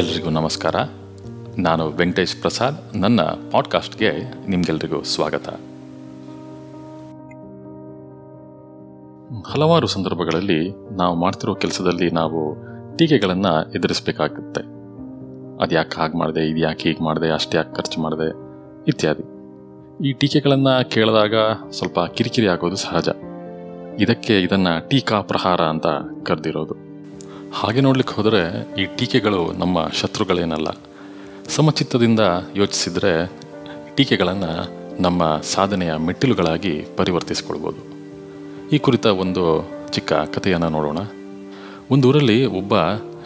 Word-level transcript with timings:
ಎಲ್ರಿಗೂ 0.00 0.30
ನಮಸ್ಕಾರ. 0.30 0.74
ನಾನು 1.58 1.88
ವೆಂಕಟೇಶ್ 1.90 2.36
ಪ್ರಸಾದ್, 2.36 2.96
ನನ್ನ 2.96 3.20
ಪಾಡ್ಕಾಸ್ಟ್ಗೆ 3.22 4.12
ನಿಮಗೆಲ್ರಿಗೂ 4.48 5.02
ಸ್ವಾಗತ. 5.02 5.48
ಹಲವಾರು 9.46 9.86
ಸಂದರ್ಭಗಳಲ್ಲಿ 9.86 10.74
ನಾವು 10.96 11.16
ಮಾಡ್ತಿರೋ 11.16 11.54
ಕೆಲಸದಲ್ಲಿ 11.54 12.10
ನಾವು 12.10 12.56
ಟೀಕೆಗಳನ್ನು 12.96 13.72
ಎದುರಿಸಬೇಕಾಗುತ್ತೆ. 13.72 14.60
ಅದು 15.62 15.74
ಯಾಕೆ 15.74 16.00
ಹಾಗೆ 16.00 16.18
ಮಾಡಿದೆ 16.18 16.48
ಇದು 16.48 16.58
ಯಾಕೆ 16.58 16.88
ಹೀಗೆ 16.88 17.04
ಮಾಡಿದೆ, 17.04 17.30
ಅಷ್ಟು 17.30 17.56
ಯಾಕೆ 17.56 17.74
ಖರ್ಚು 17.74 18.00
ಮಾಡಿದೆ 18.00 18.32
ಇತ್ಯಾದಿ. 18.88 19.24
ಈ 20.08 20.12
ಟೀಕೆಗಳನ್ನು 20.12 20.90
ಕೇಳಿದಾಗ 20.90 21.34
ಸ್ವಲ್ಪ 21.70 22.00
ಕಿರಿಕಿರಿ 22.00 22.48
ಆಗೋದು 22.48 22.76
ಸಹಜ. 22.76 23.08
ಇದಕ್ಕೆ 24.00 24.42
ಇದನ್ನು 24.42 24.88
ಟೀಕಾ 24.88 25.20
ಪ್ರಹಾರ 25.20 25.60
ಅಂತ 25.60 25.86
ಕರೆದಿರೋದು. 26.26 26.89
ಹಾಗೆ 27.54 27.80
ನೋಡ್ಲಿಕ್ಕೆ 27.80 28.14
ಹೋದರೆ 28.14 28.74
ಈ 28.82 28.84
ಟೀಕೆಗಳು 28.96 29.52
ನಮ್ಮ 29.52 29.88
ಶತ್ರುಗಳೇನಲ್ಲ. 29.88 30.68
ಸಮಚಿತ್ತದಿಂದ 31.48 32.20
ಯೋಚಿಸಿದರೆ 32.56 33.32
ಟೀಕೆಗಳನ್ನು 33.94 34.80
ನಮ್ಮ 35.02 35.40
ಸಾಧನೆಯ 35.40 35.94
ಮೆಟ್ಟಿಲುಗಳಾಗಿ 35.96 36.86
ಪರಿವರ್ತಿಸಿಕೊಳ್ಬೋದು. 36.96 37.80
ಈ 38.72 38.78
ಕುರಿತ 38.78 39.06
ಒಂದು 39.06 39.70
ಚಿಕ್ಕ 39.92 40.12
ಕಥೆಯನ್ನು 40.12 40.68
ನೋಡೋಣ. 40.68 40.98
ಒಂದು 41.90 42.08
ಊರಲ್ಲಿ 42.08 42.46
ಒಬ್ಬ 42.46 42.72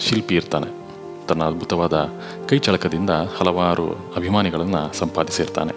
ಶಿಲ್ಪಿ 0.01 0.35
ಇರ್ತಾನೆ. 0.35 0.89
ತನ್ನ 1.29 1.45
ಅದ್ಭುತವಾದ 1.45 2.09
ಕೈ 2.49 2.59
ಚಳಕದಿಂದ 2.59 3.11
ಹಲವಾರು 3.11 3.91
ಅಭಿಮಾನಿಗಳನ್ನು 4.17 4.99
ಸಂಪಾದಿಸಿರ್ತಾನೆ 4.99 5.73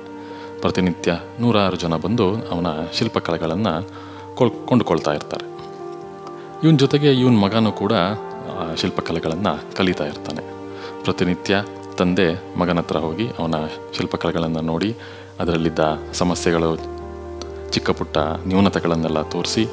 ಪ್ರತಿನಿತ್ಯ 0.61 1.19
ನೂರಾರು 1.39 1.75
ಜನ 1.75 1.95
ಬಂದು 1.95 2.29
ಅವನ 2.29 2.67
ಶಿಲ್ಪಕಲೆಗಳನ್ನು 2.93 3.89
ಕೊಳ್ 4.35 4.52
ಕೊಂಡುಕೊಳ್ತಾ 4.52 5.13
ಇರ್ತಾರೆ. 5.13 5.47
ಇವನ 6.63 6.75
ಜೊತೆಗೆ 6.75 7.13
ಇವನ 7.13 7.35
ಮಗನೂ 7.38 7.71
ಕೂಡ 7.71 7.91
ಶಿಲ್ಪಕಲೆಗಳನ್ನು 8.77 9.75
ಕಲಿತಾ 9.75 10.05
ಇರ್ತಾನೆ. 10.05 10.43
ಪ್ರತಿನಿತ್ಯ 11.03 11.63
ತಂದೆ 11.97 12.58
ಮಗನ 12.58 12.77
ಹತ್ರ 12.77 12.97
ಹೋಗಿ 12.97 13.27
ಅವನ 13.39 13.55
ಶಿಲ್ಪಕಲೆಗಳನ್ನು 13.97 14.61
ನೋಡಿ, 14.61 14.95
ಅದರಲ್ಲಿದ್ದ 15.39 15.80
ಸಮಸ್ಯೆಗಳು, 16.13 16.75
ಚಿಕ್ಕ 17.72 17.89
ಪುಟ್ಟ 17.89 18.17
ನ್ಯೂನತೆಗಳನ್ನೆಲ್ಲ 18.17 19.22
ತೋರಿಸಿ 19.22 19.67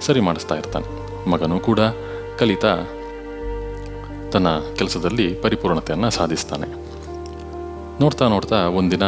ಸರಿ 0.00 0.20
ಮಾಡಿಸ್ತಾ 0.20 0.54
ಇರ್ತಾನೆ. 0.54 0.88
ಮಗನೂ 1.30 1.60
ಕೂಡ 1.60 1.80
ಕಲಿತಾ 2.38 2.74
ತನ್ನ 4.32 4.48
ಕೆಲಸದಲ್ಲಿ 4.76 5.34
ಪರಿಪೂರ್ಣತೆಯನ್ನು 5.34 6.10
ಸಾಧಿಸ್ತಾನೆ. 6.10 6.68
ನೋಡ್ತಾ 8.00 8.28
ನೋಡ್ತಾ 8.28 8.68
ಒಂದಿನ 8.68 9.02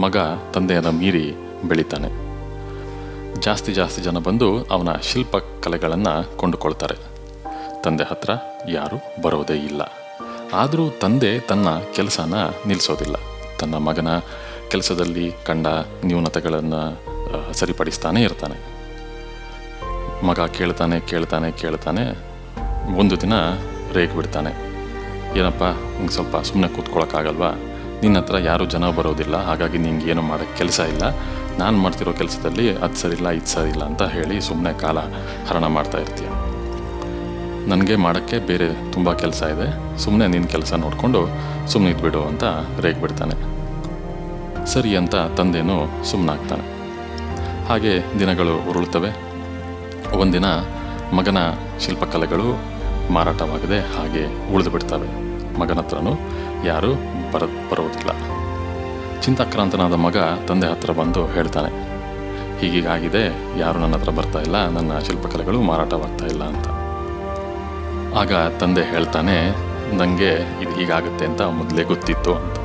ಮಗ 0.00 0.16
ತಂದೆಯನ್ನು 0.54 0.92
ಮೀರಿ 0.92 1.34
ಬೆಳಿತಾನೆ. 1.68 2.10
ಜಾಸ್ತಿ 3.40 3.72
ಜಾಸ್ತಿ 3.72 4.02
ಜನ 4.02 4.18
ಬಂದು 4.18 4.64
ಅವನ 4.64 4.92
ಶಿಲ್ಪಕಲೆಗಳನ್ನು 5.02 6.38
ಕೊಂಡುಕೊಳ್ತಾರೆ. 6.38 7.11
ತಂದೆ 7.84 8.04
ಹತ್ರ 8.10 8.30
ಯಾರು 8.76 8.96
ಬರೋದೇ 9.24 9.56
ಇಲ್ಲ. 9.68 9.82
ಆದರೂ 10.62 10.84
ತಂದೆ 11.02 11.30
ತನ್ನ 11.50 11.68
ಕೆಲಸನ 11.96 12.34
ನಿಲ್ಲಿಸೋದಿಲ್ಲ 12.68 13.16
ತನ್ನ 13.60 13.74
ಮಗನ 13.86 14.10
ಕೆಲಸದಲ್ಲಿ 14.72 15.26
ಕಂಡ 15.48 15.66
ನ್ಯೂನತೆಗಳನ್ನು 16.08 16.82
ಸರಿಪಡಿಸ್ತಾನೆ 17.60 18.20
ಇರ್ತಾನೆ. 18.28 18.56
ಮಗ 20.28 20.40
ಕೇಳ್ತಾನೆ 20.58 20.96
ಕೇಳ್ತಾನೆ 21.10 21.48
ಕೇಳ್ತಾನೆ, 21.62 22.04
ಒಂದು 23.02 23.14
ದಿನ 23.22 23.34
ರೇಗ್ 23.96 24.14
ಬಿಡ್ತಾನೆ. 24.18 24.52
ಏನಪ್ಪ, 25.40 25.64
ನಿಂಗೆ 25.96 26.14
ಸ್ವಲ್ಪ 26.16 26.36
ಸುಮ್ಮನೆ 26.48 26.68
ಕೂತ್ಕೊಳ್ಳೋಕ್ಕಾಗಲ್ವಾ 26.76 27.50
ನಿನ್ನ 28.02 28.16
ಹತ್ರ 28.22 28.36
ಯಾರೂ 28.50 28.64
ಜನ 28.74 28.84
ಬರೋದಿಲ್ಲ, 28.98 29.36
ಹಾಗಾಗಿ 29.48 29.78
ನಿಂಗೆ 29.86 30.06
ಏನು 30.12 30.22
ಮಾಡೋಕ್ಕೆ 30.30 30.56
ಕೆಲಸ 30.60 30.80
ಇಲ್ಲ. 30.92 31.04
ನಾನು 31.60 31.76
ಮಾಡ್ತಿರೋ 31.84 32.12
ಕೆಲಸದಲ್ಲಿ 32.20 32.66
ಅದು 32.84 32.96
ಸರಿಲ್ಲ 33.02 33.28
ಇದು 33.38 33.50
ಸರಿಲ್ಲ 33.56 33.82
ಅಂತ 33.90 34.02
ಹೇಳಿ 34.16 34.36
ಸುಮ್ಮನೆ 34.48 34.72
ಕಾಲ 34.84 34.98
ಹರಣ 35.48 35.66
ಮಾಡ್ತಾ 35.76 35.98
ಇರ್ತೀಯ. 36.04 36.28
ನನಗೆ 37.70 37.96
ಮಾಡೋಕ್ಕೆ 38.04 38.36
ಬೇರೆ 38.48 38.68
ತುಂಬ 38.94 39.08
ಕೆಲಸ 39.22 39.42
ಇದೆ. 39.54 39.66
ಸುಮ್ಮನೆ 40.04 40.26
ನಿನ್ನ 40.32 40.46
ಕೆಲಸ 40.54 40.72
ನೋಡಿಕೊಂಡು 40.84 41.20
ಸುಮ್ಮನೆ 41.72 41.90
ಇದ್ಬಿಡು 41.94 42.20
ಅಂತ 42.30 42.44
ರೇಗ್ 42.84 43.00
ಬಿಡ್ತಾನೆ. 43.04 43.36
ಸರಿ 44.72 44.90
ಅಂತ 45.00 45.14
ತಂದೆಯೂ 45.38 45.78
ಸುಮ್ಮನಾಗ್ತಾನೆ 46.10 46.66
ಹಾಗೆ 47.68 47.92
ದಿನಗಳು 48.20 48.54
ಉರುಳ್ತವೆ. 48.70 49.10
ಒಂದಿನ 50.22 50.46
ಮಗನ 51.18 51.38
ಶಿಲ್ಪಕಲೆಗಳು 51.84 52.48
ಮಾರಾಟವಾಗದೆ 53.14 53.78
ಹಾಗೆ 53.94 54.24
ಉಳಿದು 54.54 54.70
ಬಿಡ್ತವೆ. 54.74 55.08
ಮಗನ 55.60 55.78
ಹತ್ರನೂ 55.82 56.12
ಯಾರೂ 56.64 56.90
ಬರ, 57.32 57.44
ಬರೋದಿಲ್ಲ. 57.70 58.12
ಚಿಂತಾಕ್ರಾಂತನಾದ 59.24 59.96
ಮಗ 60.06 60.18
ತಂದೆ 60.48 60.68
ಹತ್ರ 60.72 60.92
ಬಂದು 61.00 61.22
ಹೇಳ್ತಾನೆ, 61.34 61.70
ಹೀಗೀಗಾಗಿದೆ, 62.60 63.24
ಯಾರು 63.60 63.78
ನನ್ನ 63.82 63.96
ಹತ್ರ 63.98 64.12
ಬರ್ತಾ 64.18 64.40
ಇಲ್ಲ, 64.46 64.58
ನನ್ನ 64.76 64.98
ಶಿಲ್ಪಕಲೆಗಳು 65.08 65.58
ಮಾರಾಟವಾಗ್ತಾ 65.70 66.26
ಇಲ್ಲ 66.26 66.44
ಅಂತ. 66.52 66.68
ಆಗ 68.20 68.32
ತಂದೆ 68.60 68.82
ಹೇಳ್ತಾನೆ 68.84 69.36
ನನಗೆ 70.00 70.30
ಇದು 70.62 70.72
ಹೀಗಾಗುತ್ತೆ 70.78 71.24
ಅಂತ 71.30 71.42
ಮೊದಲೇ 71.58 71.82
ಗೊತ್ತಿತ್ತು 71.84 72.32
ಅಂತ. 72.38 72.56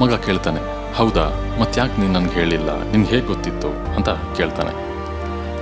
ಮಗ 0.00 0.16
ಕೇಳ್ತಾನೆ, 0.26 0.60
ಹೌದಾ, 0.98 1.24
ಮತ್ತ್ಯಾಕೆ 1.60 1.96
ನೀನು 2.00 2.12
ನನಗೆ 2.12 2.34
ಹೇಳಿಲ್ಲ? 2.40 2.70
ನಿನ್ಗೆ 2.92 3.10
ಹೇಗೆ 3.10 3.26
ಗೊತ್ತಿತ್ತು? 3.26 3.70
ಅಂತ 3.96 4.10
ಕೇಳ್ತಾನೆ. 4.38 4.72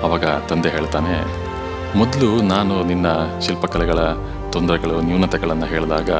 ಆವಾಗ 0.04 0.26
ತಂದೆ 0.50 0.68
ಹೇಳ್ತಾನೆ, 0.68 1.14
ಮೊದಲು 1.98 2.28
ನಾನು 2.52 2.74
ನಿನ್ನ 2.90 3.06
ಶಿಲ್ಪಕಲೆಗಳ 3.40 4.00
ತೊಂದರೆಗಳು, 4.52 4.96
ನ್ಯೂನತೆಗಳನ್ನು 5.00 5.66
ಹೇಳಿದಾಗ 5.66 6.10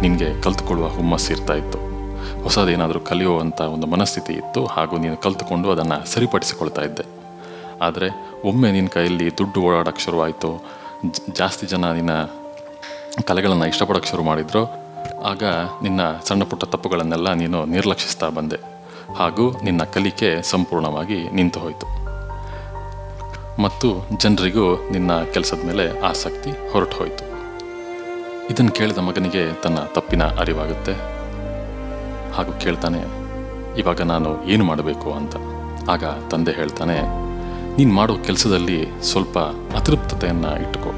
ನಿನಗೆ 0.00 0.28
ಕಲ್ತುಕೊಳ್ಳುವ 0.42 0.88
ಹುಮ್ಮಸ್ಸು 0.88 1.30
ಇರ್ತಾ 1.32 1.54
ಇತ್ತು. 1.54 1.78
ಹೊಸದೇನಾದರೂ 2.42 3.00
ಕಲಿಯುವಂಥ 3.00 3.60
ಒಂದು 3.74 3.86
ಮನಸ್ಥಿತಿ 3.86 4.32
ಇತ್ತು, 4.32 4.60
ಹಾಗೂ 4.74 4.96
ನೀನು 4.96 5.16
ಕಲ್ತುಕೊಂಡು 5.16 5.68
ಅದನ್ನು 5.70 5.98
ಸರಿಪಡಿಸಿಕೊಳ್ತಾ 6.12 6.82
ಇದ್ದೆ. 6.82 7.06
ಆದರೆ 7.86 8.08
ಒಮ್ಮೆ 8.44 8.68
ನಿನ್ನ 8.72 8.90
ಕೈಯಲ್ಲಿ 8.96 9.26
ದುಡ್ಡು 9.38 9.60
ಓಡಾಡೋಕ್ಕೆ 9.60 10.04
ಶುರುವಾಯಿತು 10.04 10.50
ಜಾಸ್ತಿ 11.32 11.66
ಜನ 11.66 11.92
ನಿನ್ನ 11.92 12.10
ಕಲೆಗಳನ್ನು 13.24 13.66
ಇಷ್ಟಪಡೋಕ್ಕೆ 13.66 14.10
ಶುರು 14.10 14.22
ಮಾಡಿದ್ರು. 14.22 14.62
ಆಗ 15.22 15.42
ನಿನ್ನ 15.82 16.00
ಸಣ್ಣ 16.24 16.44
ಪುಟ್ಟ 16.44 16.64
ತಪ್ಪುಗಳನ್ನೆಲ್ಲ 16.64 17.32
ನೀನು 17.32 17.64
ನಿರ್ಲಕ್ಷಿಸ್ತಾ 17.64 18.28
ಬಂದೆ. 18.28 18.56
ಹಾಗೂ 19.18 19.60
ನಿನ್ನ 19.64 19.82
ಕಲಿಕೆ 19.84 20.42
ಸಂಪೂರ್ಣವಾಗಿ 20.42 21.30
ನಿಂತು 21.30 21.60
ಹೋಯಿತು. 21.60 22.00
ಮತ್ತು 23.62 24.06
ಜನರಿಗೂ 24.18 24.88
ನಿನ್ನ 24.90 25.22
ಕೆಲಸದ 25.22 25.64
ಮೇಲೆ 25.66 26.00
ಆಸಕ್ತಿ 26.00 26.50
ಹೊರಟು 26.72 26.96
ಹೋಯಿತು. 26.96 27.24
ಇದನ್ನು 28.50 28.70
ಕೇಳಿದ 28.70 28.98
ಮಗನಿಗೆ 28.98 29.62
ತನ್ನ 29.62 29.78
ತಪ್ಪಿನ 29.78 30.24
ಅರಿವಾಗುತ್ತೆ. 30.24 30.94
ಹಾಗೂ 32.32 32.52
ಕೇಳ್ತಾನೆ, 32.52 33.00
ಇವಾಗ 33.78 34.00
ನಾನು 34.02 34.44
ಏನು 34.44 34.64
ಮಾಡಬೇಕು 34.64 35.12
ಅಂತ? 35.12 35.36
ಆಗ 35.90 36.04
ತಂದೆ 36.04 36.52
ಹೇಳ್ತಾನೆ 36.52 37.29
ನೀನು 37.76 37.92
ಮಾಡೋ 37.94 38.14
ಕೆಲಸದಲ್ಲಿ 38.16 39.02
ಸ್ವಲ್ಪ 39.02 39.38
ಅತೃಪ್ತತೆಯನ್ನು 39.76 40.62
ಇಟ್ಟುಕೋ 40.62 40.90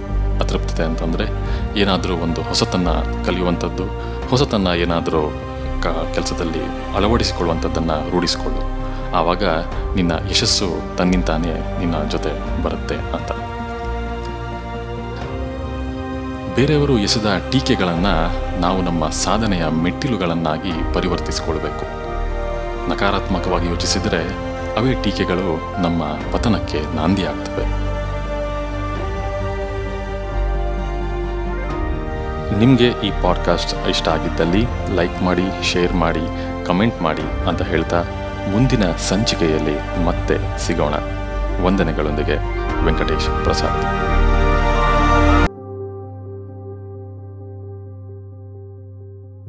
ಅತೃಪ್ತತೆ 0.44 0.82
ಅಂತಂದರೆ 0.82 1.26
ಏನಾದರೂ 1.78 2.16
ಒಂದು 2.16 2.42
ಹೊಸತನ್ನು 2.42 3.26
ಕಲಿಯುವಂಥದ್ದು, 3.26 3.84
ಹೊಸತನ್ನು 4.28 4.74
ಏನಾದರೂ 4.74 5.30
ಕ 5.82 5.86
ಕೆಲಸದಲ್ಲಿ 5.86 6.94
ಅಳವಡಿಸಿಕೊಳ್ಳುವಂಥದ್ದನ್ನು 6.94 8.10
ರೂಢಿಸಿಕೊಳ್ಳು. 8.10 8.60
ಆವಾಗ 9.16 9.44
ನಿನ್ನ 9.94 10.12
ಯಶಸ್ಸು 10.30 10.96
ತನ್ನಿಂತಾನೇ 10.96 11.78
ನಿನ್ನ 11.78 12.08
ಜೊತೆ 12.10 12.62
ಬರುತ್ತೆ 12.62 12.94
ಅಂತ. 12.94 13.32
ಬೇರೆಯವರು 16.54 16.98
ಎಸೆದ 16.98 17.26
ಟೀಕೆಗಳನ್ನು 17.52 18.14
ನಾವು 18.60 18.82
ನಮ್ಮ 18.82 19.08
ಸಾಧನೆಯ 19.08 19.66
ಮೆಟ್ಟಿಲುಗಳನ್ನಾಗಿ 19.66 20.94
ಪರಿವರ್ತಿಸಿಕೊಳ್ಬೇಕು. 20.94 21.84
ನಕಾರಾತ್ಮಕವಾಗಿ 22.90 23.66
ಯೋಚಿಸಿದರೆ 23.66 24.51
ಅವೇ 24.78 24.94
ಟೀಕೆಗಳು 25.02 25.82
ನಮ್ಮ 25.82 26.02
ಪತನಕ್ಕೆ 26.32 26.96
ನಾಂದಿಯಾಗ್ತವೆ 26.96 27.92
ನಿಮಗೆ 32.58 32.84
ಈ 32.84 33.10
ಪಾಡ್ಕಾಸ್ಟ್ 33.22 33.88
ಇಷ್ಟ 33.88 34.08
ಆಗಿದ್ದಲ್ಲಿ 34.08 34.66
ಲೈಕ್ 34.94 35.22
ಮಾಡಿ, 35.22 35.42
ಶೇರ್ 35.62 35.92
ಮಾಡಿ, 35.92 36.20
ಕಮೆಂಟ್ 36.66 37.02
ಮಾಡಿ 37.02 37.48
ಅಂತ 37.48 37.62
ಹೇಳ್ತಾ 37.62 38.04
ಮುಂದಿನ 38.50 38.92
ಸಂಚಿಕೆಯಲ್ಲಿ 38.92 40.04
ಮತ್ತೆ 40.04 40.58
ಸಿಗೋಣ. 40.58 40.94
ವಂದನೆಗಳೊಂದಿಗೆ 41.64 42.36
ವೆಂಕಟೇಶ್ 42.84 43.44
ಪ್ರಸಾದ್. 43.44 44.21